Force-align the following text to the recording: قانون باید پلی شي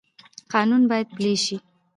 قانون 0.51 0.83
باید 0.89 1.07
پلی 1.17 1.35
شي 1.45 1.57